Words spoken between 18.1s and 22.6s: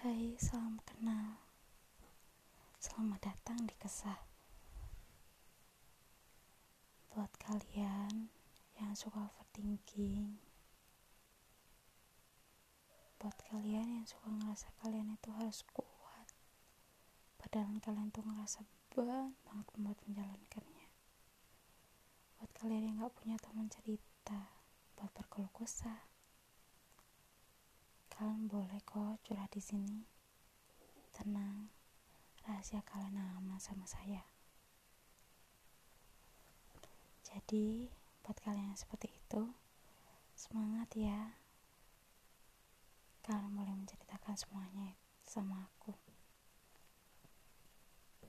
ngerasa beban banget buat menjalankannya. Buat